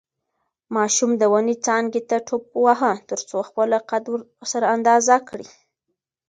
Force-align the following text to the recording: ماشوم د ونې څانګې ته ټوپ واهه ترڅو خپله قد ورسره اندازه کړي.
ماشوم 0.75 1.11
د 1.17 1.23
ونې 1.31 1.55
څانګې 1.65 2.01
ته 2.09 2.17
ټوپ 2.27 2.43
واهه 2.63 2.93
ترڅو 3.09 3.37
خپله 3.49 3.77
قد 3.89 4.03
ورسره 4.13 4.65
اندازه 4.75 5.15
کړي. 5.29 5.47